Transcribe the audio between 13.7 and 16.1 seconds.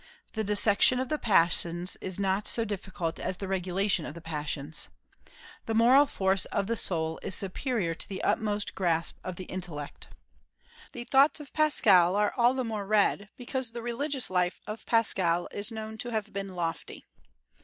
the religious life of Pascal is known to